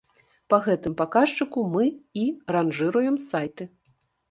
[0.53, 1.85] Па гэтым паказчыку мы
[2.23, 2.25] і
[2.57, 3.71] ранжыруем сайты.